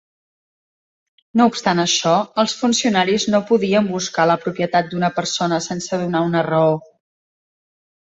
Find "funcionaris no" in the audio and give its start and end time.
2.63-3.43